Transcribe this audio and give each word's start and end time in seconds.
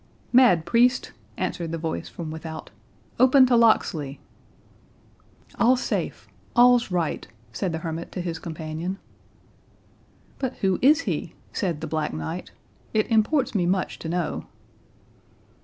"Mad 0.33 0.65
priest," 0.65 1.11
answered 1.37 1.71
the 1.71 1.77
voice 1.77 2.09
from 2.09 2.31
without, 2.31 2.71
"open 3.19 3.45
to 3.45 3.55
Locksley!" 3.55 4.19
"All's 5.59 5.81
safe—all's 5.83 6.89
right," 6.89 7.27
said 7.53 7.71
the 7.71 7.77
hermit 7.85 8.11
to 8.13 8.21
his 8.21 8.39
companion. 8.39 8.97
"But 10.39 10.55
who 10.55 10.79
is 10.81 11.01
he?" 11.01 11.35
said 11.53 11.81
the 11.81 11.85
Black 11.87 12.13
Knight; 12.13 12.49
"it 12.95 13.11
imports 13.11 13.53
me 13.53 13.67
much 13.67 13.99
to 13.99 14.09
know." 14.09 14.47